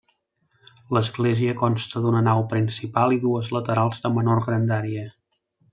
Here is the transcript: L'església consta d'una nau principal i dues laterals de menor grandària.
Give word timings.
L'església 0.97 1.55
consta 1.59 2.01
d'una 2.07 2.23
nau 2.29 2.43
principal 2.55 3.17
i 3.19 3.21
dues 3.27 3.55
laterals 3.59 4.05
de 4.07 4.15
menor 4.19 4.45
grandària. 4.49 5.11